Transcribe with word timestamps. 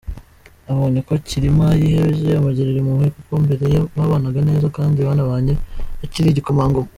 Abonye 0.71 0.97
uko 1.01 1.13
Cyilima 1.27 1.67
yihebye 1.81 2.31
amugirira 2.35 2.77
impuhwe 2.81 3.07
kuko 3.15 3.31
mbere 3.43 3.65
babanaga 3.97 4.39
neza, 4.49 4.67
kandi 4.77 4.99
banabanye 5.07 5.53
akiri 6.05 6.29
igikomangoma. 6.31 6.89